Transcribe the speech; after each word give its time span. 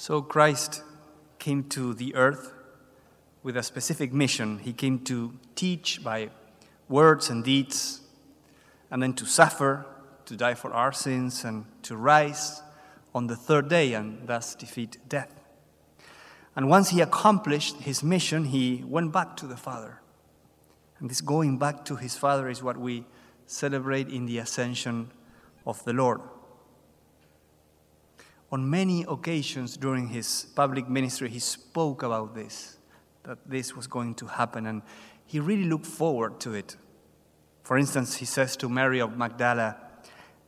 So 0.00 0.22
Christ 0.22 0.82
came 1.38 1.64
to 1.64 1.92
the 1.92 2.14
earth 2.14 2.54
with 3.42 3.54
a 3.54 3.62
specific 3.62 4.14
mission. 4.14 4.60
He 4.60 4.72
came 4.72 5.00
to 5.00 5.34
teach 5.54 6.02
by 6.02 6.30
words 6.88 7.28
and 7.28 7.44
deeds, 7.44 8.00
and 8.90 9.02
then 9.02 9.12
to 9.12 9.26
suffer, 9.26 9.84
to 10.24 10.36
die 10.38 10.54
for 10.54 10.72
our 10.72 10.90
sins, 10.90 11.44
and 11.44 11.66
to 11.82 11.98
rise 11.98 12.62
on 13.14 13.26
the 13.26 13.36
third 13.36 13.68
day 13.68 13.92
and 13.92 14.26
thus 14.26 14.54
defeat 14.54 14.96
death. 15.06 15.34
And 16.56 16.70
once 16.70 16.88
he 16.88 17.02
accomplished 17.02 17.76
his 17.82 18.02
mission, 18.02 18.46
he 18.46 18.82
went 18.86 19.12
back 19.12 19.36
to 19.36 19.46
the 19.46 19.58
Father. 19.58 20.00
And 20.98 21.10
this 21.10 21.20
going 21.20 21.58
back 21.58 21.84
to 21.84 21.96
his 21.96 22.16
Father 22.16 22.48
is 22.48 22.62
what 22.62 22.78
we 22.78 23.04
celebrate 23.46 24.08
in 24.08 24.24
the 24.24 24.38
ascension 24.38 25.10
of 25.66 25.84
the 25.84 25.92
Lord. 25.92 26.22
On 28.52 28.68
many 28.68 29.04
occasions 29.08 29.76
during 29.76 30.08
his 30.08 30.46
public 30.56 30.88
ministry, 30.88 31.28
he 31.28 31.38
spoke 31.38 32.02
about 32.02 32.34
this, 32.34 32.78
that 33.22 33.38
this 33.46 33.76
was 33.76 33.86
going 33.86 34.14
to 34.16 34.26
happen, 34.26 34.66
and 34.66 34.82
he 35.24 35.38
really 35.38 35.64
looked 35.64 35.86
forward 35.86 36.40
to 36.40 36.54
it. 36.54 36.76
For 37.62 37.78
instance, 37.78 38.16
he 38.16 38.24
says 38.24 38.56
to 38.56 38.68
Mary 38.68 39.00
of 39.00 39.16
Magdala, 39.16 39.76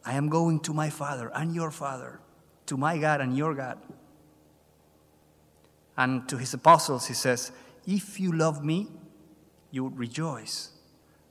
I 0.05 0.15
am 0.15 0.29
going 0.29 0.59
to 0.61 0.75
my 0.75 0.91
Father 0.91 1.31
and 1.33 1.55
your 1.55 1.71
Father, 1.71 2.19
to 2.67 2.77
my 2.77 2.99
God 2.99 3.21
and 3.21 3.37
your 3.37 3.55
God. 3.55 3.79
And 5.97 6.29
to 6.29 6.39
his 6.39 6.53
apostles, 6.55 7.07
he 7.07 7.15
says, 7.15 7.53
If 7.87 8.19
you 8.19 8.33
love 8.33 8.65
me, 8.65 8.89
you 9.71 9.85
would 9.85 9.97
rejoice 9.97 10.71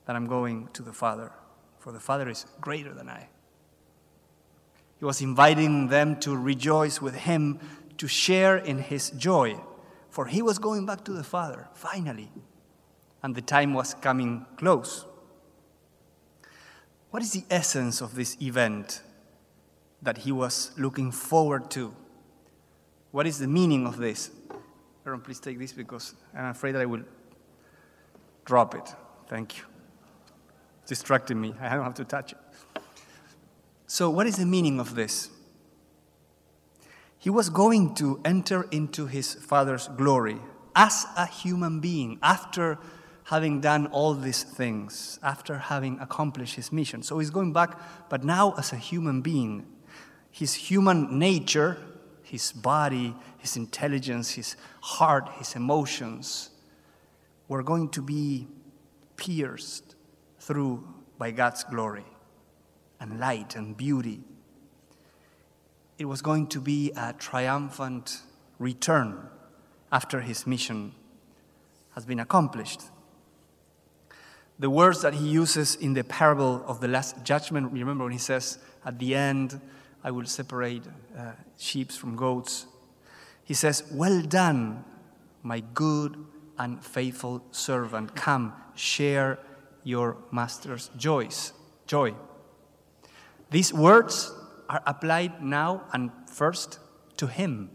that 0.06 0.16
I'm 0.16 0.28
going 0.28 0.70
to 0.74 0.84
the 0.84 0.94
Father, 0.94 1.34
for 1.80 1.92
the 1.92 2.00
Father 2.00 2.30
is 2.30 2.46
greater 2.62 2.94
than 2.94 3.10
I. 3.10 3.28
He 5.02 5.06
was 5.06 5.20
inviting 5.20 5.88
them 5.88 6.20
to 6.20 6.38
rejoice 6.38 7.02
with 7.02 7.16
him, 7.16 7.60
to 7.98 8.08
share 8.08 8.56
in 8.56 8.78
his 8.78 9.10
joy, 9.10 9.60
for 10.12 10.28
he 10.28 10.44
was 10.44 10.60
going 10.60 10.86
back 10.86 11.04
to 11.06 11.12
the 11.12 11.24
Father, 11.24 11.70
finally, 11.74 12.32
and 13.24 13.34
the 13.34 13.42
time 13.42 13.74
was 13.74 13.96
coming 13.96 14.46
close. 14.58 15.08
What 17.10 17.24
is 17.24 17.32
the 17.32 17.44
essence 17.50 18.00
of 18.00 18.14
this 18.14 18.40
event 18.44 19.02
that 20.04 20.20
he 20.20 20.32
was 20.32 20.72
looking 20.78 21.12
forward 21.12 21.72
to? 21.72 21.96
What 23.10 23.26
is 23.26 23.40
the 23.40 23.48
meaning 23.48 23.88
of 23.88 23.98
this? 23.98 24.30
Aaron, 25.04 25.22
please 25.22 25.40
take 25.40 25.58
this 25.58 25.74
because 25.74 26.14
I'm 26.38 26.52
afraid 26.52 26.74
that 26.74 26.82
I 26.84 26.86
will 26.86 27.06
drop 28.46 28.76
it. 28.76 28.94
Thank 29.28 29.58
you. 29.58 29.64
It's 30.82 30.90
distracting 30.90 31.42
me. 31.42 31.56
I 31.60 31.74
don't 31.74 31.86
have 31.86 31.96
to 31.96 32.06
touch 32.06 32.34
it. 32.34 32.38
So, 33.94 34.10
what 34.10 34.26
is 34.26 34.38
the 34.38 34.46
meaning 34.46 34.80
of 34.80 34.96
this? 34.96 35.30
He 37.18 37.30
was 37.30 37.50
going 37.50 37.94
to 37.96 38.22
enter 38.24 38.64
into 38.72 39.06
his 39.06 39.34
Father's 39.34 39.90
glory 39.90 40.38
as 40.74 41.06
a 41.18 41.26
human 41.26 41.82
being 41.82 42.18
after 42.24 42.78
having 43.26 43.60
done 43.60 43.88
all 43.88 44.14
these 44.14 44.44
things, 44.44 45.20
after 45.22 45.58
having 45.58 46.00
accomplished 46.00 46.56
his 46.56 46.72
mission. 46.72 47.04
So, 47.04 47.20
he's 47.20 47.32
going 47.32 47.52
back, 47.52 47.78
but 48.08 48.24
now 48.24 48.54
as 48.54 48.72
a 48.72 48.78
human 48.78 49.20
being. 49.20 49.68
His 50.32 50.54
human 50.54 51.20
nature, 51.20 51.78
his 52.24 52.54
body, 52.54 53.14
his 53.40 53.58
intelligence, 53.58 54.32
his 54.32 54.56
heart, 54.80 55.28
his 55.34 55.54
emotions 55.54 56.52
were 57.50 57.62
going 57.62 57.90
to 57.90 58.02
be 58.02 58.48
pierced 59.18 59.96
through 60.40 60.88
by 61.18 61.32
God's 61.32 61.66
glory 61.66 62.06
and 63.02 63.20
light 63.20 63.56
and 63.56 63.76
beauty. 63.76 64.22
It 65.98 66.06
was 66.06 66.22
going 66.22 66.48
to 66.48 66.62
be 66.62 66.92
a 66.96 67.14
triumphant 67.14 68.22
return 68.60 69.28
after 69.92 70.22
his 70.22 70.48
mission 70.48 70.94
has 71.96 72.06
been 72.06 72.20
accomplished. 72.20 72.82
The 74.60 74.70
words 74.70 75.02
that 75.02 75.16
he 75.16 75.28
uses 75.28 75.76
in 75.76 75.94
the 75.94 76.04
parable 76.04 76.64
of 76.68 76.80
the 76.80 76.88
Last 76.88 77.24
Judgment, 77.24 77.72
remember 77.74 78.04
when 78.04 78.14
he 78.14 78.20
says, 78.20 78.60
At 78.86 79.00
the 79.00 79.16
end, 79.16 79.60
I 80.04 80.12
will 80.12 80.26
separate 80.26 80.84
uh, 81.18 81.32
sheep 81.58 81.92
from 81.92 82.16
goats. 82.16 82.68
He 83.44 83.56
says, 83.56 83.84
Well 83.92 84.22
done, 84.22 84.86
my 85.42 85.62
good 85.74 86.24
and 86.58 86.84
faithful 86.86 87.44
servant. 87.52 88.16
Come, 88.16 88.54
share 88.76 89.40
your 89.84 90.18
master's 90.32 90.92
joys, 90.96 91.54
joy. 91.88 92.14
These 93.52 93.74
words 93.74 94.32
are 94.70 94.82
applied 94.88 95.44
now 95.44 95.84
and 95.92 96.10
first 96.26 96.80
to 97.18 97.28
him. 97.28 97.70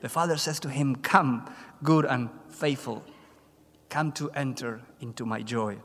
The 0.00 0.08
Father 0.08 0.38
says 0.38 0.58
to 0.60 0.70
him, 0.70 0.96
Come, 0.96 1.48
good 1.82 2.06
and 2.06 2.30
faithful, 2.48 3.04
come 3.90 4.12
to 4.12 4.30
enter 4.30 4.80
into 4.98 5.26
my 5.26 5.42
joy. 5.42 5.76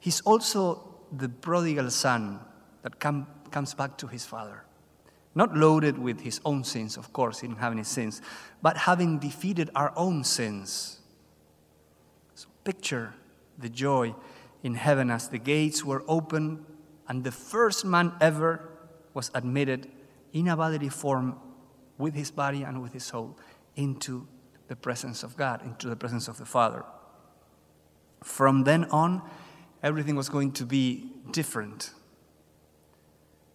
He's 0.00 0.20
also 0.22 0.96
the 1.12 1.28
prodigal 1.28 1.90
son 1.90 2.40
that 2.82 2.98
come, 2.98 3.28
comes 3.52 3.74
back 3.74 3.96
to 3.98 4.08
his 4.08 4.26
father. 4.26 4.64
Not 5.36 5.56
loaded 5.56 5.98
with 5.98 6.20
his 6.20 6.40
own 6.44 6.64
sins, 6.64 6.96
of 6.96 7.12
course, 7.12 7.40
he 7.40 7.46
didn't 7.46 7.60
have 7.60 7.72
any 7.72 7.84
sins, 7.84 8.20
but 8.60 8.76
having 8.76 9.20
defeated 9.20 9.70
our 9.76 9.92
own 9.96 10.24
sins. 10.24 10.98
So 12.34 12.48
picture 12.64 13.14
the 13.56 13.68
joy 13.68 14.16
in 14.64 14.74
heaven 14.74 15.10
as 15.10 15.28
the 15.28 15.38
gates 15.38 15.84
were 15.84 16.02
opened 16.08 16.64
and 17.08 17.24
the 17.24 17.32
first 17.32 17.84
man 17.84 18.12
ever 18.20 18.68
was 19.14 19.30
admitted 19.34 19.90
in 20.32 20.48
a 20.48 20.56
bodily 20.56 20.90
form 20.90 21.36
with 21.96 22.14
his 22.14 22.30
body 22.30 22.62
and 22.62 22.82
with 22.82 22.92
his 22.92 23.04
soul 23.04 23.36
into 23.76 24.28
the 24.68 24.76
presence 24.76 25.22
of 25.22 25.36
God, 25.36 25.64
into 25.64 25.88
the 25.88 25.96
presence 25.96 26.28
of 26.28 26.36
the 26.36 26.44
Father. 26.44 26.84
From 28.22 28.64
then 28.64 28.84
on, 28.86 29.22
everything 29.82 30.16
was 30.16 30.28
going 30.28 30.52
to 30.52 30.66
be 30.66 31.10
different. 31.32 31.90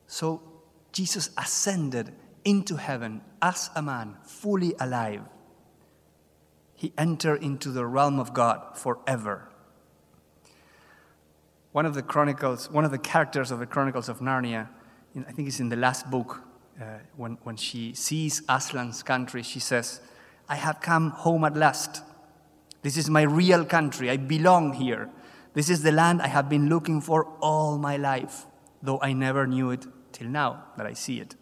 So 0.08 0.42
Jesus 0.92 1.30
ascended 1.38 2.14
into 2.44 2.76
heaven 2.78 3.22
as 3.42 3.70
a 3.76 3.82
man, 3.82 4.18
fully 4.24 4.74
alive. 4.80 5.22
He 6.74 6.92
entered 6.98 7.44
into 7.44 7.70
the 7.70 7.86
realm 7.86 8.20
of 8.20 8.34
God 8.34 8.78
forever 8.78 9.53
one 11.74 11.86
of 11.86 11.96
the 11.96 12.04
chronicles, 12.04 12.72
one 12.72 12.86
of 12.86 12.92
the 12.92 13.00
characters 13.00 13.52
of 13.52 13.60
the 13.60 13.66
Chronicles 13.66 14.08
of 14.08 14.20
Narnia, 14.20 14.70
I 15.16 15.32
think 15.32 15.48
it's 15.48 15.60
in 15.60 15.70
the 15.70 15.76
last 15.76 16.10
book, 16.10 16.42
uh, 16.80 16.86
when, 17.18 17.38
when 17.44 17.56
she 17.58 17.94
sees 17.94 18.42
Aslan's 18.42 19.04
country, 19.04 19.44
she 19.44 19.60
says, 19.60 20.00
I 20.48 20.56
have 20.56 20.82
come 20.82 21.10
home 21.12 21.44
at 21.44 21.56
last. 21.56 22.04
This 22.84 22.96
is 22.96 23.10
my 23.10 23.24
real 23.24 23.66
country. 23.66 24.10
I 24.10 24.18
belong 24.18 24.74
here. 24.74 25.10
This 25.54 25.70
is 25.70 25.84
the 25.84 25.92
land 25.92 26.22
I 26.22 26.28
have 26.28 26.48
been 26.48 26.70
looking 26.70 27.02
for 27.02 27.26
all 27.42 27.78
my 27.78 27.98
life, 27.98 28.46
though 28.82 29.00
I 29.02 29.14
never 29.14 29.48
knew 29.48 29.72
it 29.72 29.86
till 30.12 30.28
now 30.28 30.66
that 30.78 30.86
I 30.86 30.94
see 30.94 31.20
it. 31.20 31.36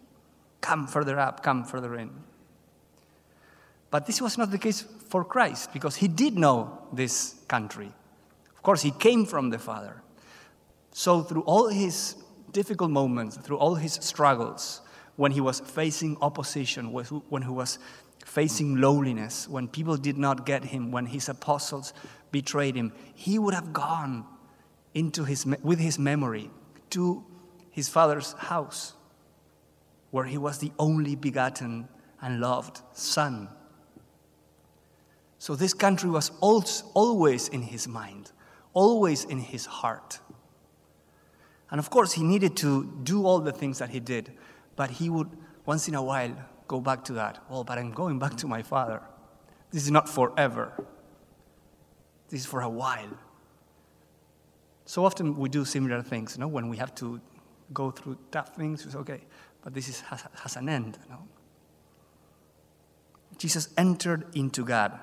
Come 0.60 0.86
further 0.86 1.18
up, 1.18 1.42
come 1.42 1.64
further 1.64 1.94
in. 1.96 2.10
But 3.90 4.06
this 4.06 4.20
was 4.22 4.38
not 4.38 4.50
the 4.50 4.58
case 4.58 4.82
for 5.08 5.24
Christ 5.24 5.72
because 5.74 5.96
he 5.96 6.08
did 6.08 6.38
know 6.38 6.86
this 6.92 7.34
country. 7.48 7.92
Of 8.56 8.62
course, 8.62 8.80
he 8.80 8.92
came 8.92 9.26
from 9.26 9.50
the 9.50 9.58
Father. 9.58 10.02
So, 10.92 11.22
through 11.22 11.42
all 11.42 11.68
his 11.68 12.16
difficult 12.52 12.90
moments, 12.90 13.36
through 13.38 13.56
all 13.56 13.74
his 13.74 13.94
struggles, 13.94 14.82
when 15.16 15.32
he 15.32 15.40
was 15.40 15.60
facing 15.60 16.16
opposition, 16.20 16.92
when 16.92 17.42
he 17.42 17.48
was 17.48 17.78
facing 18.24 18.76
lowliness, 18.76 19.48
when 19.48 19.68
people 19.68 19.96
did 19.96 20.16
not 20.18 20.46
get 20.46 20.64
him, 20.64 20.90
when 20.90 21.06
his 21.06 21.28
apostles 21.28 21.92
betrayed 22.30 22.74
him, 22.76 22.92
he 23.14 23.38
would 23.38 23.54
have 23.54 23.72
gone 23.72 24.24
into 24.94 25.24
his, 25.24 25.46
with 25.62 25.78
his 25.78 25.98
memory 25.98 26.50
to 26.90 27.24
his 27.70 27.88
father's 27.88 28.34
house, 28.34 28.94
where 30.10 30.24
he 30.24 30.36
was 30.36 30.58
the 30.58 30.72
only 30.78 31.16
begotten 31.16 31.88
and 32.20 32.40
loved 32.40 32.82
son. 32.92 33.48
So 35.38 35.56
this 35.56 35.74
country 35.74 36.10
was 36.10 36.30
always 36.40 37.48
in 37.48 37.62
his 37.62 37.88
mind, 37.88 38.30
always 38.74 39.24
in 39.24 39.38
his 39.38 39.66
heart. 39.66 40.20
And 41.72 41.78
of 41.78 41.88
course, 41.88 42.12
he 42.12 42.22
needed 42.22 42.54
to 42.58 42.84
do 43.02 43.24
all 43.24 43.40
the 43.40 43.50
things 43.50 43.78
that 43.78 43.88
he 43.88 43.98
did, 43.98 44.30
but 44.76 44.90
he 44.90 45.08
would 45.08 45.30
once 45.64 45.88
in 45.88 45.94
a 45.94 46.02
while 46.02 46.36
go 46.68 46.80
back 46.80 47.02
to 47.04 47.14
that. 47.14 47.42
Well, 47.48 47.64
but 47.64 47.78
I'm 47.78 47.92
going 47.92 48.18
back 48.18 48.36
to 48.36 48.46
my 48.46 48.62
father. 48.62 49.00
This 49.70 49.84
is 49.84 49.90
not 49.90 50.06
forever, 50.06 50.74
this 52.28 52.40
is 52.40 52.46
for 52.46 52.60
a 52.60 52.68
while. 52.68 53.16
So 54.84 55.06
often 55.06 55.34
we 55.38 55.48
do 55.48 55.64
similar 55.64 56.02
things, 56.02 56.36
you 56.36 56.40
know, 56.40 56.48
when 56.48 56.68
we 56.68 56.76
have 56.76 56.94
to 56.96 57.20
go 57.72 57.90
through 57.90 58.18
tough 58.30 58.54
things, 58.54 58.84
it's 58.84 58.94
okay, 58.94 59.22
but 59.62 59.72
this 59.72 59.88
is, 59.88 60.00
has, 60.02 60.24
has 60.42 60.56
an 60.56 60.68
end, 60.68 60.98
you 61.04 61.10
know. 61.10 61.22
Jesus 63.38 63.70
entered 63.78 64.26
into 64.36 64.62
God, 64.62 65.00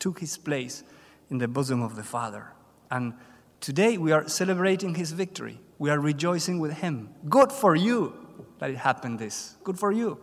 took 0.00 0.18
his 0.18 0.36
place 0.36 0.82
in 1.30 1.38
the 1.38 1.46
bosom 1.46 1.82
of 1.82 1.94
the 1.94 2.02
Father, 2.02 2.48
and 2.90 3.14
today 3.60 3.96
we 3.96 4.10
are 4.10 4.28
celebrating 4.28 4.96
his 4.96 5.12
victory. 5.12 5.60
We 5.78 5.90
are 5.90 6.00
rejoicing 6.00 6.58
with 6.58 6.72
him. 6.72 7.10
Good 7.28 7.52
for 7.52 7.74
you 7.74 8.14
that 8.58 8.70
it 8.70 8.76
happened 8.76 9.18
this. 9.18 9.56
Good 9.64 9.78
for 9.78 9.92
you. 9.92 10.18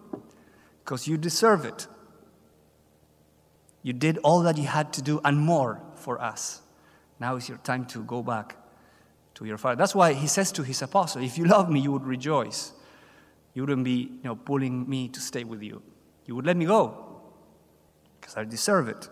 because 0.83 1.07
you 1.07 1.18
deserve 1.18 1.63
it. 1.63 1.88
You 3.83 3.94
did 3.94 4.18
all 4.19 4.42
that 4.42 4.57
you 4.57 4.65
had 4.65 4.92
to 4.94 5.01
do 5.01 5.21
and 5.24 5.38
more 5.38 5.81
for 5.95 6.19
us. 6.21 6.62
Now 7.19 7.36
is 7.36 7.48
your 7.48 7.59
time 7.59 7.86
to 7.86 8.03
go 8.03 8.21
back 8.21 8.57
to 9.36 9.45
your 9.45 9.57
Father. 9.57 9.75
That's 9.75 9.95
why 9.95 10.13
he 10.13 10.27
says 10.27 10.51
to 10.53 10.63
his 10.63 10.81
apostle, 10.81 11.24
If 11.24 11.38
you 11.38 11.45
love 11.45 11.69
me, 11.69 11.80
you 11.80 11.92
would 11.92 12.03
rejoice. 12.03 12.74
You 13.53 13.63
wouldn't 13.63 13.83
be 13.83 13.92
you 13.92 14.19
know, 14.24 14.36
pulling 14.36 14.89
me 14.89 15.07
to 15.09 15.19
stay 15.19 15.44
with 15.44 15.62
you. 15.62 15.81
You 16.25 16.36
would 16.36 16.45
let 16.45 16.57
me 16.57 16.65
go 16.65 17.21
because 18.19 18.38
I 18.38 18.44
deserve 18.44 18.88
it. 18.88 19.09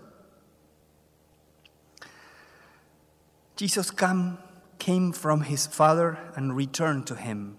Jesus 3.56 3.92
come, 3.92 4.38
came 4.80 5.12
from 5.12 5.42
his 5.42 5.68
Father 5.68 6.18
and 6.36 6.56
returned 6.56 7.06
to 7.08 7.16
him 7.16 7.58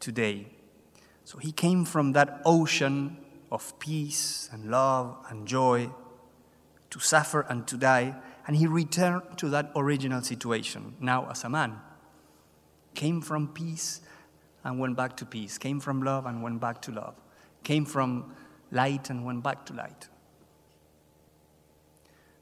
today. 0.00 0.48
So 1.24 1.38
he 1.38 1.52
came 1.52 1.84
from 1.84 2.12
that 2.12 2.40
ocean 2.44 3.18
of 3.50 3.78
peace 3.78 4.48
and 4.52 4.70
love 4.70 5.16
and 5.30 5.46
joy 5.46 5.90
to 6.90 6.98
suffer 6.98 7.42
and 7.48 7.66
to 7.68 7.76
die, 7.76 8.16
and 8.46 8.56
he 8.56 8.66
returned 8.66 9.22
to 9.38 9.48
that 9.50 9.70
original 9.76 10.22
situation 10.22 10.94
now 11.00 11.28
as 11.30 11.44
a 11.44 11.48
man. 11.48 11.78
Came 12.94 13.20
from 13.20 13.48
peace 13.48 14.00
and 14.64 14.78
went 14.78 14.96
back 14.96 15.16
to 15.18 15.26
peace, 15.26 15.58
came 15.58 15.80
from 15.80 16.02
love 16.02 16.26
and 16.26 16.42
went 16.42 16.60
back 16.60 16.82
to 16.82 16.92
love, 16.92 17.14
came 17.62 17.84
from 17.84 18.34
light 18.72 19.10
and 19.10 19.24
went 19.24 19.42
back 19.42 19.64
to 19.66 19.74
light. 19.74 20.08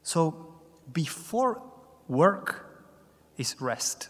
So 0.01 0.55
before 0.93 1.61
work 2.07 2.76
is 3.37 3.55
rest. 3.59 4.09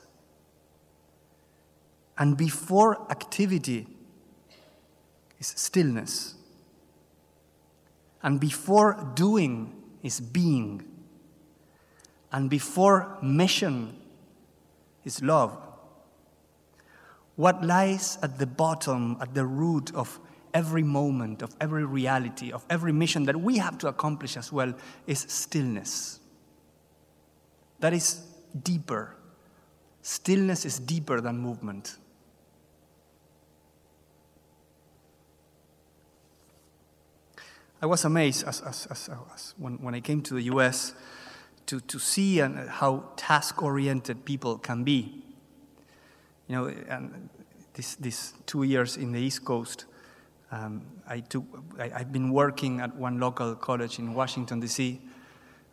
And 2.17 2.35
before 2.35 3.09
activity 3.11 3.87
is 5.39 5.47
stillness. 5.55 6.35
And 8.23 8.39
before 8.39 9.11
doing 9.15 9.75
is 10.01 10.19
being. 10.19 10.83
And 12.31 12.49
before 12.49 13.17
mission 13.21 13.95
is 15.05 15.21
love. 15.21 15.57
What 17.35 17.63
lies 17.63 18.17
at 18.23 18.39
the 18.39 18.47
bottom, 18.47 19.17
at 19.21 19.35
the 19.35 19.45
root 19.45 19.93
of 19.93 20.19
every 20.53 20.81
moment, 20.81 21.43
of 21.43 21.55
every 21.61 21.85
reality, 21.85 22.51
of 22.51 22.65
every 22.69 22.91
mission 22.91 23.25
that 23.25 23.39
we 23.39 23.59
have 23.59 23.77
to 23.77 23.87
accomplish 23.87 24.35
as 24.35 24.51
well 24.51 24.73
is 25.05 25.19
stillness. 25.19 26.19
That 27.79 27.93
is 27.93 28.23
deeper. 28.63 29.16
Stillness 30.01 30.65
is 30.65 30.79
deeper 30.79 31.21
than 31.21 31.37
movement. 31.37 31.97
I 37.81 37.85
was 37.85 38.05
amazed 38.05 38.47
as, 38.47 38.61
as, 38.61 38.87
as, 38.89 39.09
as 39.33 39.53
when, 39.57 39.73
when 39.81 39.93
I 39.93 39.99
came 39.99 40.21
to 40.23 40.33
the 40.33 40.41
US 40.43 40.93
to, 41.67 41.79
to 41.81 41.99
see 41.99 42.39
and 42.39 42.69
how 42.69 43.09
task 43.15 43.61
oriented 43.61 44.25
people 44.25 44.57
can 44.57 44.83
be. 44.83 45.23
You 46.47 46.55
know, 46.55 46.65
and 46.67 47.29
this, 47.73 47.95
this 47.95 48.33
two 48.45 48.63
years 48.63 48.97
in 48.97 49.11
the 49.11 49.19
East 49.19 49.45
Coast, 49.45 49.85
um, 50.51 50.81
I 51.07 51.19
took, 51.19 51.43
I, 51.77 51.89
have 51.89 52.11
been 52.11 52.31
working 52.31 52.79
at 52.79 52.95
one 52.95 53.19
local 53.19 53.53
college 53.55 53.99
in 53.99 54.13
Washington, 54.13 54.59
D.C., 54.59 55.01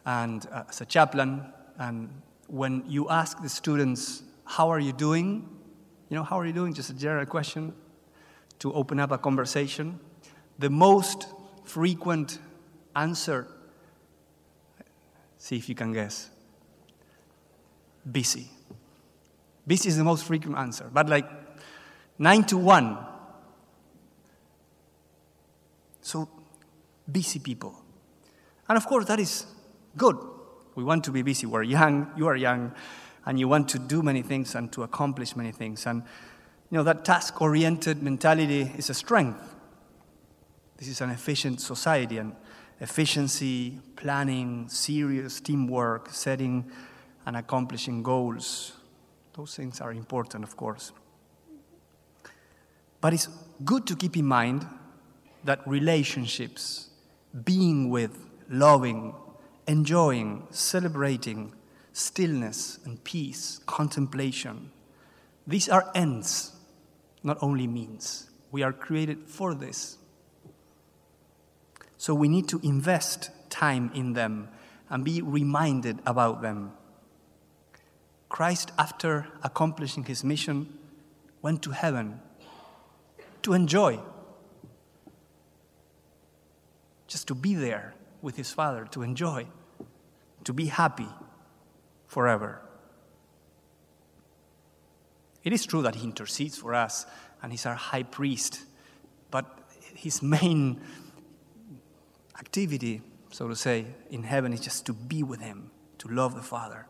and 0.04 0.46
uh, 0.52 0.64
as 0.68 0.80
a 0.80 0.84
chaplain. 0.84 1.44
And 1.78 2.10
when 2.48 2.84
you 2.86 3.08
ask 3.08 3.40
the 3.42 3.48
students, 3.48 4.22
How 4.44 4.70
are 4.70 4.80
you 4.80 4.92
doing? 4.92 5.48
You 6.10 6.16
know, 6.16 6.22
how 6.22 6.38
are 6.38 6.46
you 6.46 6.52
doing? 6.52 6.74
Just 6.74 6.90
a 6.90 6.94
general 6.94 7.26
question 7.26 7.72
to 8.58 8.72
open 8.72 9.00
up 9.00 9.10
a 9.10 9.18
conversation. 9.18 9.98
The 10.58 10.70
most 10.70 11.26
frequent 11.64 12.38
answer, 12.94 13.48
see 15.38 15.56
if 15.56 15.68
you 15.68 15.74
can 15.74 15.92
guess 15.92 16.30
busy. 18.10 18.50
Busy 19.66 19.88
is 19.88 19.96
the 19.96 20.04
most 20.04 20.24
frequent 20.24 20.58
answer, 20.58 20.90
but 20.92 21.08
like 21.08 21.28
nine 22.18 22.44
to 22.44 22.58
one. 22.58 22.98
So, 26.02 26.28
busy 27.10 27.38
people. 27.38 27.74
And 28.68 28.76
of 28.76 28.86
course, 28.86 29.06
that 29.06 29.18
is 29.18 29.46
good. 29.96 30.18
We 30.74 30.84
want 30.84 31.04
to 31.04 31.10
be 31.10 31.22
busy. 31.22 31.46
We're 31.46 31.62
young, 31.62 32.10
you 32.16 32.26
are 32.26 32.36
young, 32.36 32.72
and 33.26 33.38
you 33.38 33.48
want 33.48 33.68
to 33.70 33.78
do 33.78 34.02
many 34.02 34.22
things 34.22 34.54
and 34.54 34.72
to 34.72 34.82
accomplish 34.82 35.36
many 35.36 35.52
things. 35.52 35.86
And, 35.86 36.02
you 36.70 36.78
know, 36.78 36.84
that 36.84 37.04
task 37.04 37.40
oriented 37.40 38.02
mentality 38.02 38.72
is 38.76 38.90
a 38.90 38.94
strength. 38.94 39.54
This 40.76 40.88
is 40.88 41.00
an 41.00 41.10
efficient 41.10 41.60
society, 41.60 42.18
and 42.18 42.34
efficiency, 42.80 43.78
planning, 43.96 44.68
serious 44.68 45.40
teamwork, 45.40 46.10
setting 46.10 46.70
and 47.26 47.36
accomplishing 47.36 48.02
goals, 48.02 48.72
those 49.34 49.56
things 49.56 49.80
are 49.80 49.92
important, 49.92 50.44
of 50.44 50.56
course. 50.56 50.92
But 53.00 53.12
it's 53.12 53.28
good 53.64 53.86
to 53.86 53.96
keep 53.96 54.16
in 54.16 54.26
mind 54.26 54.66
that 55.44 55.66
relationships, 55.66 56.90
being 57.44 57.90
with, 57.90 58.16
loving, 58.48 59.14
enjoying, 59.66 60.46
celebrating, 60.50 61.52
stillness 61.92 62.78
and 62.84 63.02
peace, 63.04 63.60
contemplation, 63.66 64.70
these 65.46 65.68
are 65.68 65.90
ends, 65.94 66.52
not 67.22 67.38
only 67.40 67.66
means. 67.66 68.30
We 68.50 68.62
are 68.62 68.72
created 68.72 69.28
for 69.28 69.54
this. 69.54 69.98
So 71.96 72.14
we 72.14 72.28
need 72.28 72.48
to 72.48 72.60
invest 72.62 73.30
time 73.50 73.90
in 73.94 74.12
them 74.12 74.48
and 74.90 75.04
be 75.04 75.22
reminded 75.22 76.00
about 76.06 76.42
them. 76.42 76.72
Christ, 78.28 78.72
after 78.78 79.28
accomplishing 79.42 80.04
his 80.04 80.24
mission, 80.24 80.78
went 81.40 81.62
to 81.62 81.70
heaven 81.70 82.20
to 83.42 83.52
enjoy, 83.52 84.00
just 87.06 87.28
to 87.28 87.34
be 87.34 87.54
there 87.54 87.94
with 88.24 88.36
his 88.36 88.50
Father, 88.50 88.86
to 88.90 89.02
enjoy, 89.02 89.46
to 90.42 90.52
be 90.52 90.66
happy 90.66 91.08
forever. 92.06 92.60
It 95.44 95.52
is 95.52 95.66
true 95.66 95.82
that 95.82 95.96
he 95.96 96.04
intercedes 96.04 96.56
for 96.56 96.74
us 96.74 97.06
and 97.42 97.52
he's 97.52 97.66
our 97.66 97.74
high 97.74 98.02
priest, 98.02 98.62
but 99.30 99.44
his 99.94 100.22
main 100.22 100.80
activity, 102.38 103.02
so 103.30 103.48
to 103.48 103.56
say, 103.56 103.86
in 104.10 104.22
heaven 104.22 104.52
is 104.52 104.60
just 104.60 104.86
to 104.86 104.92
be 104.92 105.22
with 105.22 105.40
Him, 105.40 105.70
to 105.98 106.08
love 106.08 106.34
the 106.34 106.42
Father 106.42 106.86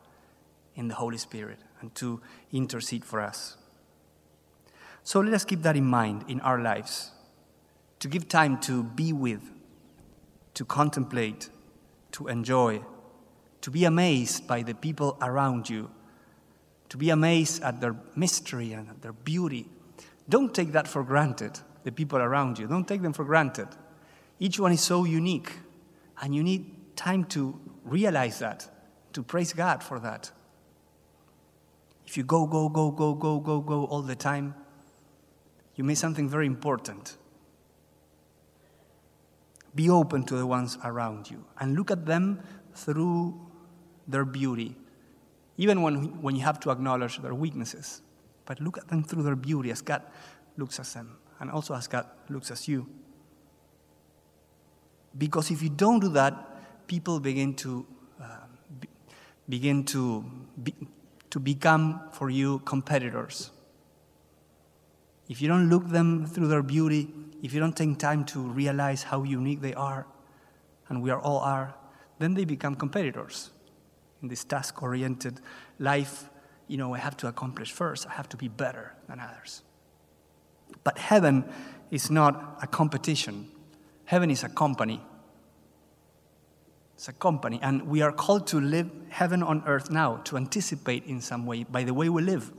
in 0.75 0.89
the 0.89 0.95
Holy 0.95 1.19
Spirit, 1.19 1.59
and 1.81 1.95
to 1.95 2.21
intercede 2.53 3.05
for 3.05 3.21
us. 3.21 3.57
So 5.05 5.21
let 5.21 5.35
us 5.35 5.45
keep 5.45 5.63
that 5.63 5.77
in 5.77 5.85
mind 5.85 6.25
in 6.29 6.41
our 6.41 6.61
lives, 6.61 7.11
to 8.01 8.09
give 8.09 8.29
time 8.29 8.59
to 8.61 8.83
be 8.83 9.13
with, 9.13 9.43
to 10.55 10.65
contemplate, 10.65 11.51
to 12.13 12.29
enjoy, 12.29 12.83
to 13.61 13.71
be 13.71 13.85
amazed 13.85 14.47
by 14.47 14.63
the 14.63 14.75
people 14.75 15.17
around 15.21 15.69
you, 15.69 15.91
to 16.89 16.97
be 16.97 17.11
amazed 17.11 17.63
at 17.63 17.81
their 17.81 17.97
mystery 18.15 18.73
and 18.73 18.89
their 19.01 19.13
beauty. 19.13 19.69
Don't 20.29 20.55
take 20.55 20.73
that 20.73 20.87
for 20.87 21.03
granted, 21.03 21.59
the 21.83 21.93
people 21.93 22.19
around 22.19 22.59
you. 22.59 22.67
Don't 22.67 22.87
take 22.87 23.03
them 23.03 23.13
for 23.13 23.25
granted. 23.25 23.69
Each 24.39 24.59
one 24.59 24.73
is 24.73 24.81
so 24.81 25.05
unique, 25.05 25.53
and 26.21 26.35
you 26.35 26.43
need 26.43 26.97
time 26.97 27.25
to 27.25 27.59
realize 27.85 28.39
that, 28.39 28.69
to 29.13 29.23
praise 29.23 29.53
God 29.53 29.83
for 29.83 29.99
that. 30.01 30.31
If 32.07 32.17
you 32.17 32.23
go, 32.23 32.47
go, 32.47 32.69
go, 32.69 32.91
go, 32.91 33.15
go, 33.15 33.41
go, 33.41 33.61
go 33.61 33.85
all 33.87 34.03
the 34.03 34.15
time, 34.15 34.55
you 35.75 35.85
miss 35.85 35.99
something 35.99 36.29
very 36.29 36.47
important. 36.47 37.17
Be 39.75 39.91
open 39.91 40.23
to 40.25 40.37
the 40.37 40.47
ones 40.47 40.79
around 40.85 41.31
you 41.31 41.45
and 41.59 41.75
look 41.75 41.91
at 41.91 42.07
them 42.07 42.41
through 42.75 43.41
their 44.07 44.25
beauty, 44.25 44.77
even 45.57 45.83
when, 45.83 46.21
when 46.23 46.37
you 46.37 46.43
have 46.43 46.61
to 46.61 46.71
acknowledge 46.71 47.19
their 47.19 47.35
weaknesses. 47.35 48.03
But 48.47 48.61
look 48.61 48.79
at 48.79 48.89
them 48.89 49.03
through 49.03 49.23
their 49.23 49.37
beauty 49.37 49.71
as 49.71 49.81
God 49.81 50.03
looks 50.57 50.79
at 50.79 50.87
them, 50.87 51.17
and 51.41 51.51
also 51.51 51.75
as 51.75 51.89
God 51.89 52.07
looks 52.29 52.51
at 52.51 52.69
you. 52.69 52.87
Because 55.17 55.51
if 55.51 55.63
you 55.63 55.71
don't 55.71 56.01
do 56.01 56.09
that, 56.11 56.87
people 56.87 57.21
begin 57.21 57.55
to 57.55 57.87
uh, 58.21 58.27
be, 58.81 58.89
begin 59.49 59.85
to 59.85 60.25
be, 60.63 60.75
to 61.31 61.41
become 61.41 62.01
for 62.13 62.31
you 62.31 62.59
competitors. 62.61 63.51
If 65.29 65.41
you 65.41 65.49
don't 65.49 65.69
look 65.71 65.89
them 65.89 66.27
through 66.27 66.49
their 66.49 66.63
beauty, 66.63 67.09
if 67.43 67.53
you 67.53 67.61
don't 67.61 67.77
take 67.77 67.99
time 67.99 68.25
to 68.27 68.41
realize 68.41 69.05
how 69.05 69.23
unique 69.23 69.61
they 69.61 69.75
are, 69.75 70.07
and 70.89 71.03
we 71.03 71.11
are 71.11 71.21
all 71.21 71.39
are, 71.39 71.75
then 72.19 72.35
they 72.35 72.45
become 72.45 72.75
competitors 72.75 73.51
in 74.23 74.29
this 74.29 74.45
task-oriented 74.45 75.41
life. 75.79 76.29
You 76.69 76.77
know, 76.77 76.95
I 76.95 76.99
have 76.99 77.17
to 77.19 77.27
accomplish 77.27 77.73
first. 77.73 78.07
I 78.07 78.13
have 78.13 78.29
to 78.31 78.37
be 78.37 78.49
better 78.49 78.95
than 79.09 79.21
others. 79.21 79.63
But 80.83 80.99
heaven 80.99 81.45
is 81.91 82.11
not 82.11 82.59
a 82.63 82.67
competition 82.67 83.51
Heaven 84.07 84.31
is 84.31 84.45
a 84.45 84.49
company. 84.49 85.01
It's 86.95 87.09
a 87.09 87.13
company, 87.13 87.59
and 87.63 87.89
we 87.89 88.03
are 88.03 88.13
called 88.13 88.47
to 88.49 88.61
live 88.61 88.91
heaven 89.09 89.43
on 89.43 89.63
earth 89.67 89.91
now, 89.91 90.17
to 90.25 90.37
anticipate 90.37 91.05
in 91.07 91.21
some 91.21 91.47
way 91.47 91.65
by 91.65 91.85
the 91.85 91.95
way 91.95 92.09
we 92.09 92.23
live. 92.23 92.53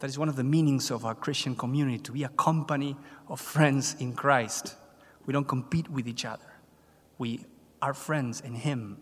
That 0.00 0.08
is 0.08 0.18
one 0.18 0.28
of 0.28 0.36
the 0.36 0.44
meanings 0.44 0.90
of 0.90 1.04
our 1.04 1.14
Christian 1.14 1.56
community 1.56 1.98
to 1.98 2.12
be 2.12 2.22
a 2.24 2.28
company 2.28 2.96
of 3.28 3.40
friends 3.40 3.96
in 3.98 4.12
Christ. 4.12 4.76
We 5.26 5.32
don't 5.32 5.48
compete 5.48 5.90
with 5.90 6.06
each 6.06 6.24
other, 6.24 6.52
we 7.18 7.44
are 7.82 7.94
friends 7.94 8.40
in 8.40 8.54
Him. 8.54 8.98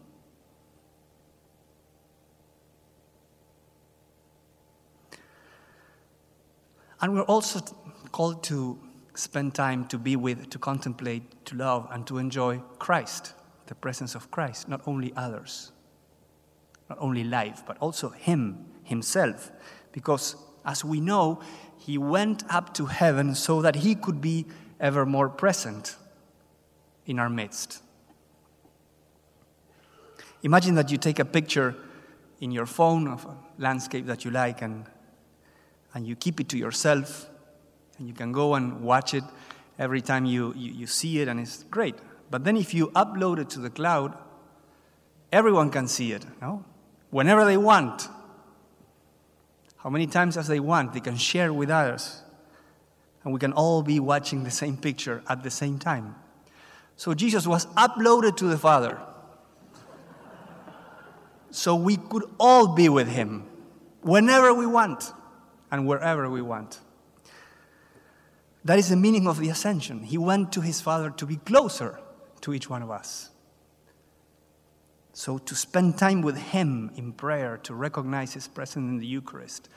And 7.00 7.14
we're 7.14 7.22
also 7.22 7.60
called 8.10 8.42
to 8.44 8.78
spend 9.14 9.54
time 9.54 9.86
to 9.88 9.98
be 9.98 10.16
with, 10.16 10.48
to 10.50 10.58
contemplate, 10.58 11.44
to 11.46 11.56
love, 11.56 11.88
and 11.90 12.06
to 12.06 12.18
enjoy 12.18 12.58
Christ, 12.78 13.34
the 13.66 13.74
presence 13.74 14.14
of 14.14 14.30
Christ, 14.30 14.68
not 14.68 14.80
only 14.86 15.12
others, 15.14 15.72
not 16.88 16.98
only 16.98 17.22
life, 17.22 17.62
but 17.66 17.76
also 17.78 18.08
Him, 18.08 18.64
Himself. 18.82 19.52
Because 19.92 20.36
as 20.66 20.85
we 20.85 21.00
know, 21.00 21.40
He 21.78 21.96
went 21.96 22.42
up 22.52 22.75
to 22.75 22.87
heaven 22.87 23.35
so 23.35 23.62
that 23.62 23.76
He 23.76 23.94
could 23.94 24.20
be 24.20 24.46
ever 24.80 25.06
more 25.06 25.28
present 25.28 25.96
in 27.06 27.18
our 27.18 27.30
midst. 27.30 27.82
Imagine 30.42 30.75
that 30.75 30.90
you 30.90 30.99
take 30.99 31.18
a 31.18 31.25
picture 31.25 31.75
in 32.40 32.50
your 32.50 32.66
phone 32.66 33.08
of 33.08 33.25
a 33.25 33.37
landscape 33.58 34.06
that 34.06 34.25
you 34.25 34.30
like 34.30 34.61
and, 34.61 34.85
and 35.94 36.06
you 36.06 36.14
keep 36.14 36.40
it 36.40 36.49
to 36.50 36.58
yourself 36.58 37.28
and 37.99 38.06
you 38.06 38.14
can 38.14 38.32
go 38.32 38.54
and 38.54 38.82
watch 38.82 39.14
it 39.14 39.25
every 39.78 40.00
time 40.00 40.25
you, 40.25 40.52
you, 40.54 40.73
you 40.73 40.87
see 40.87 41.20
it 41.20 41.28
and 41.28 41.40
it's 41.40 41.62
great. 41.64 41.94
But 42.30 42.44
then 42.44 42.56
if 42.56 42.75
you 42.75 42.88
upload 42.88 43.38
it 43.38 43.50
to 43.50 43.61
the 43.61 43.70
cloud, 43.70 44.16
everyone 45.32 45.70
can 45.70 45.88
see 45.88 46.12
it, 46.12 46.25
no? 46.40 46.64
Whenever 47.11 47.44
they 47.44 47.56
want. 47.56 48.08
How 49.86 49.90
many 49.90 50.08
times 50.08 50.36
as 50.36 50.48
they 50.48 50.58
want, 50.58 50.94
they 50.94 51.00
can 51.00 51.16
share 51.16 51.52
with 51.52 51.70
others. 51.70 52.20
And 53.22 53.32
we 53.32 53.38
can 53.38 53.52
all 53.52 53.84
be 53.84 54.00
watching 54.00 54.42
the 54.42 54.50
same 54.50 54.76
picture 54.76 55.22
at 55.28 55.44
the 55.44 55.50
same 55.50 55.78
time. 55.78 56.16
So 56.96 57.14
Jesus 57.14 57.46
was 57.46 57.66
uploaded 57.66 58.36
to 58.38 58.46
the 58.46 58.58
Father. 58.58 58.98
So 61.52 61.76
we 61.76 61.98
could 61.98 62.24
all 62.40 62.74
be 62.74 62.88
with 62.88 63.06
him 63.06 63.46
whenever 64.00 64.52
we 64.52 64.66
want 64.66 65.12
and 65.70 65.86
wherever 65.86 66.28
we 66.28 66.42
want. 66.42 66.80
That 68.64 68.80
is 68.80 68.88
the 68.88 68.96
meaning 68.96 69.28
of 69.28 69.38
the 69.38 69.50
ascension. 69.50 70.02
He 70.02 70.18
went 70.18 70.50
to 70.54 70.62
his 70.62 70.80
Father 70.80 71.10
to 71.10 71.26
be 71.26 71.36
closer 71.36 72.00
to 72.40 72.52
each 72.52 72.68
one 72.68 72.82
of 72.82 72.90
us. 72.90 73.30
So, 75.16 75.38
to 75.38 75.54
spend 75.54 75.96
time 75.96 76.20
with 76.20 76.37
Him 76.37 76.90
in 76.94 77.11
prayer, 77.11 77.56
to 77.62 77.75
recognize 77.75 78.35
His 78.35 78.49
presence 78.49 78.87
in 78.87 78.99
the 78.99 79.06
Eucharist, 79.06 79.70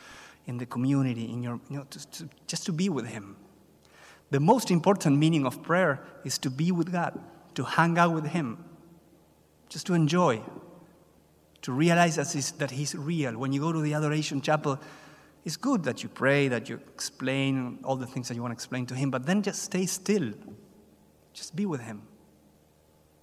in 0.48 0.58
the 0.58 0.66
community, 0.66 1.32
in 1.32 1.42
your, 1.42 1.62
you 1.70 1.78
know, 1.78 1.86
to, 1.92 2.12
to, 2.12 2.30
just 2.46 2.66
to 2.66 2.74
be 2.74 2.90
with 2.90 3.08
Him. 3.08 3.38
The 4.32 4.42
most 4.42 4.70
important 4.70 5.18
meaning 5.18 5.46
of 5.46 5.64
prayer 5.64 6.02
is 6.26 6.38
to 6.40 6.50
be 6.50 6.74
with 6.74 6.92
God, 6.92 7.18
to 7.56 7.64
hang 7.64 7.98
out 7.98 8.12
with 8.12 8.26
Him, 8.26 8.66
just 9.70 9.86
to 9.86 9.94
enjoy, 9.94 10.42
to 11.62 11.72
realize 11.72 12.18
that 12.18 12.30
he's, 12.34 12.52
that 12.52 12.72
he's 12.72 12.94
real. 12.94 13.38
When 13.38 13.54
you 13.54 13.62
go 13.62 13.72
to 13.72 13.80
the 13.80 13.94
Adoration 13.94 14.42
Chapel, 14.42 14.78
it's 15.46 15.56
good 15.56 15.86
that 15.86 16.04
you 16.04 16.10
pray, 16.10 16.50
that 16.50 16.68
you 16.68 16.82
explain 16.94 17.80
all 17.86 17.96
the 17.96 18.08
things 18.08 18.28
that 18.28 18.36
you 18.36 18.42
want 18.42 18.52
to 18.52 18.56
explain 18.56 18.86
to 18.88 18.94
Him, 18.94 19.10
but 19.10 19.26
then 19.26 19.42
just 19.42 19.64
stay 19.64 19.86
still. 19.86 20.34
Just 21.32 21.56
be 21.56 21.66
with 21.66 21.80
Him. 21.80 22.02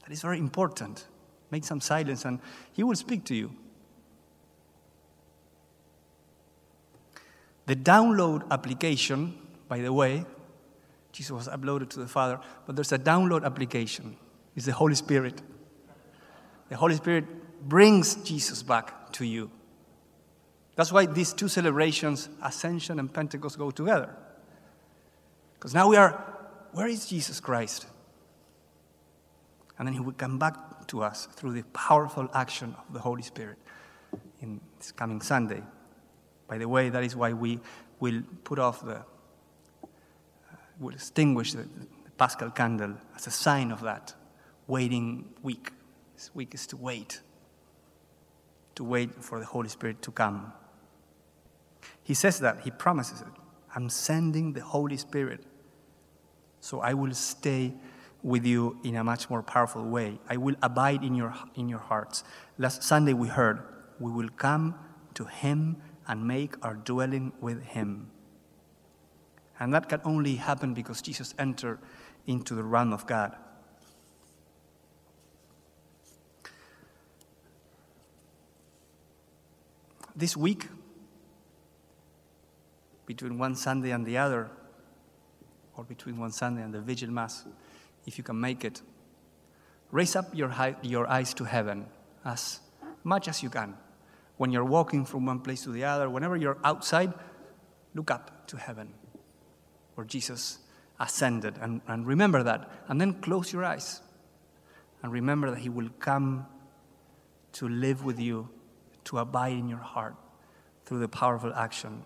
That 0.05 0.13
is 0.13 0.23
very 0.23 0.39
important. 0.39 1.05
Make 1.57 1.65
some 1.65 1.81
silence 1.81 2.27
and 2.27 2.39
He 2.75 2.83
will 2.83 2.95
speak 2.97 3.25
to 3.25 3.35
you. 3.35 3.51
The 7.65 7.75
download 7.75 8.47
application, 8.51 9.39
by 9.67 9.79
the 9.81 9.91
way, 9.91 10.27
Jesus 11.13 11.31
was 11.31 11.49
uploaded 11.49 11.89
to 11.89 11.99
the 11.99 12.07
Father, 12.07 12.39
but 12.67 12.77
there's 12.77 12.93
a 12.93 12.99
download 12.99 13.43
application. 13.43 14.19
It's 14.55 14.67
the 14.67 14.75
Holy 14.75 14.95
Spirit. 14.95 15.41
The 16.69 16.77
Holy 16.77 16.95
Spirit 16.95 17.25
brings 17.67 18.17
Jesus 18.17 18.63
back 18.63 19.11
to 19.13 19.25
you. 19.25 19.51
That's 20.75 20.93
why 20.93 21.07
these 21.07 21.33
two 21.33 21.49
celebrations, 21.49 22.29
Ascension 22.43 22.99
and 22.99 23.11
Pentecost, 23.11 23.57
go 23.57 23.71
together. 23.71 24.15
Because 25.55 25.73
now 25.73 25.89
we 25.89 25.97
are, 25.97 26.13
where 26.73 26.87
is 26.87 27.07
Jesus 27.07 27.41
Christ? 27.41 27.87
And 29.79 29.87
then 29.87 29.95
he 29.95 30.01
will 30.01 30.13
come 30.13 30.39
back 30.39 30.87
to 30.89 31.03
us 31.03 31.27
through 31.27 31.53
the 31.53 31.63
powerful 31.73 32.29
action 32.33 32.75
of 32.79 32.95
the 32.95 33.01
Holy 33.01 33.23
Spirit 33.23 33.59
in 34.41 34.61
this 34.79 34.93
coming 34.93 35.21
Sunday. 35.21 35.63
By 36.49 36.59
the 36.59 36.69
way, 36.69 36.89
that 36.89 37.05
is 37.05 37.17
why 37.17 37.33
we 37.33 37.61
will 38.01 38.23
put 38.45 38.59
off 38.59 38.85
the, 38.85 38.97
uh, 38.97 39.87
will 40.79 40.95
extinguish 40.95 41.53
the, 41.53 41.63
the 41.63 42.11
Paschal 42.17 42.51
candle 42.51 42.95
as 43.17 43.27
a 43.27 43.31
sign 43.31 43.71
of 43.71 43.81
that 43.83 44.15
waiting 44.67 45.29
week. 45.43 45.73
This 46.15 46.31
week 46.35 46.55
is 46.55 46.67
to 46.69 46.77
wait, 46.77 47.21
to 48.77 48.85
wait 48.85 49.23
for 49.23 49.39
the 49.39 49.45
Holy 49.45 49.69
Spirit 49.69 50.01
to 50.03 50.11
come. 50.11 50.53
He 52.03 52.15
says 52.15 52.39
that, 52.41 52.61
he 52.61 52.71
promises 52.71 53.21
it. 53.21 53.27
I'm 53.75 53.91
sending 53.91 54.55
the 54.55 54.63
Holy 54.63 54.97
Spirit, 54.97 55.45
so 56.61 56.81
I 56.81 56.95
will 56.95 57.13
stay 57.13 57.75
with 58.27 58.45
you 58.45 58.77
in 58.83 58.97
a 58.97 59.05
much 59.05 59.31
more 59.31 59.41
powerful 59.41 59.85
way. 59.85 60.19
I 60.29 60.37
will 60.37 60.57
abide 60.61 61.05
in 61.05 61.15
your, 61.15 61.33
in 61.55 61.69
your 61.69 61.79
hearts. 61.79 62.25
Last 62.59 62.83
Sunday 62.83 63.13
we 63.13 63.29
heard, 63.29 63.63
we 64.01 64.11
will 64.11 64.29
come 64.31 64.75
to 65.15 65.27
Him 65.27 65.77
and 66.09 66.27
make 66.27 66.55
our 66.61 66.75
dwelling 66.75 67.33
with 67.41 67.63
Him. 67.63 68.11
And 69.61 69.73
that 69.73 69.89
can 69.89 70.01
only 70.05 70.35
happen 70.35 70.75
because 70.75 71.01
Jesus 71.01 71.35
entered 71.39 71.79
into 72.27 72.57
the 72.57 72.65
realm 72.65 72.93
of 72.93 73.07
God. 73.07 73.37
This 80.17 80.37
week, 80.37 80.67
between 83.07 83.39
one 83.39 83.55
Sunday 83.55 83.93
and 83.93 84.05
the 84.05 84.19
other, 84.19 84.51
or 85.77 85.85
between 85.85 86.19
one 86.19 86.33
Sunday 86.33 86.63
and 86.63 86.75
the 86.75 86.81
Vigil 86.81 87.11
Mass, 87.11 87.45
if 88.07 88.19
you 88.19 88.25
can 88.25 88.41
make 88.41 88.65
it, 88.65 88.83
raise 89.91 90.17
up 90.17 90.35
your, 90.35 90.53
your 90.83 91.07
eyes 91.09 91.35
to 91.35 91.45
heaven 91.45 91.87
as 92.25 92.61
much 93.05 93.29
as 93.29 93.43
you 93.43 93.51
can. 93.51 93.75
When 94.37 94.51
you're 94.51 94.65
walking 94.65 95.05
from 95.05 95.27
one 95.27 95.41
place 95.41 95.65
to 95.65 95.71
the 95.71 95.85
other, 95.85 96.09
whenever 96.11 96.37
you're 96.37 96.59
outside, 96.65 97.13
look 97.95 98.11
up 98.11 98.47
to 98.49 98.57
heaven 98.57 98.93
where 99.95 100.07
Jesus 100.07 100.59
ascended. 101.01 101.59
And, 101.61 101.81
and 101.87 102.07
remember 102.07 102.43
that. 102.43 102.71
And 102.89 103.01
then 103.01 103.15
close 103.15 103.53
your 103.53 103.65
eyes 103.65 104.01
and 105.03 105.13
remember 105.13 105.51
that 105.51 105.59
He 105.59 105.69
will 105.69 105.91
come 105.99 106.47
to 107.53 107.69
live 107.69 108.05
with 108.05 108.21
you, 108.21 108.49
to 109.05 109.19
abide 109.19 109.53
in 109.53 109.69
your 109.69 109.79
heart 109.79 110.15
through 110.85 110.99
the 110.99 111.09
powerful 111.09 111.53
action 111.55 112.03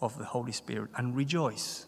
of 0.00 0.18
the 0.18 0.24
Holy 0.24 0.52
Spirit. 0.52 0.90
And 0.96 1.16
rejoice 1.16 1.86